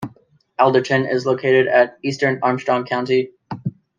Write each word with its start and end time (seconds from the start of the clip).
Elderton 0.59 1.05
is 1.07 1.27
located 1.27 1.67
at 1.67 1.89
in 2.01 2.09
eastern 2.09 2.39
Armstrong 2.41 2.85
County. 2.85 3.33